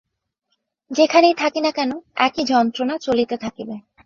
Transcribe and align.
যেখানেই 0.91 1.35
থাকি 1.35 1.59
না 1.61 1.71
কেন, 1.71 1.91
একই 2.17 2.43
যন্ত্রণা 2.43 2.95
চলিতে 2.97 3.35
থাকিবে। 3.37 3.75